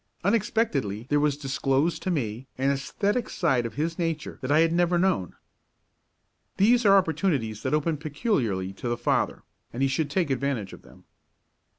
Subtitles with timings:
[0.23, 4.73] Unexpectedly there was disclosed to me an æsthetic side of his nature that I had
[4.73, 5.35] never known.
[6.57, 10.81] These are opportunities that open peculiarly to the father, and he should take advantage of
[10.81, 11.03] them.